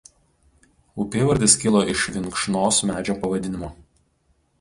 [1.03, 3.71] Upėvardis kilo iš vinkšnos medžio pavadinimo.